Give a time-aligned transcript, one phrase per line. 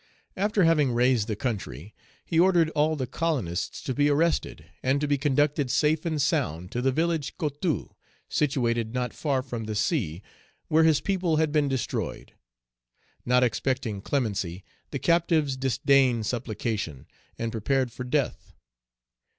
[0.35, 1.93] After having raised the country,
[2.25, 6.71] he ordered all the colonists to be arrested, and to be conducted safe and sound
[6.71, 7.95] to the village Coteaux,
[8.27, 10.23] situate not far from the sea,
[10.69, 12.33] where his people had been destroyed.
[13.27, 17.05] Not expecting clemency, the captives disdained supplication
[17.37, 18.55] and prepared for death.